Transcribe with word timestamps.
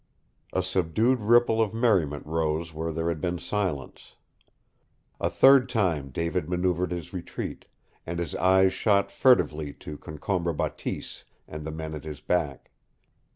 A 0.51 0.63
subdued 0.63 1.21
ripple 1.21 1.61
of 1.61 1.75
merriment 1.75 2.25
rose 2.25 2.73
where 2.73 2.91
there 2.91 3.07
had 3.09 3.21
been 3.21 3.37
silence. 3.37 4.15
A 5.19 5.29
third 5.29 5.69
time 5.69 6.09
David 6.09 6.49
maneuvered 6.49 6.91
his 6.91 7.13
retreat, 7.13 7.65
and 8.03 8.17
his 8.17 8.33
eyes 8.37 8.73
shot 8.73 9.11
furtively 9.11 9.73
to 9.73 9.99
Concombre 9.99 10.55
Bateese 10.55 11.25
and 11.47 11.63
the 11.67 11.71
men 11.71 11.93
at 11.93 12.03
his 12.03 12.19
back. 12.19 12.71